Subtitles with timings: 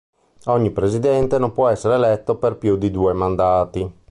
[0.45, 3.99] Ogni presidente non può essere eletto per più di due mandati.